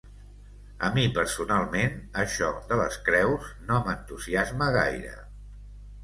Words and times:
A 0.85 0.87
mi 0.93 1.01
personalment, 1.17 1.99
això 2.23 2.49
de 2.71 2.79
les 2.79 2.97
creus 3.09 3.51
no 3.67 3.77
m’entusiasma 3.89 4.71
gaire. 4.77 5.13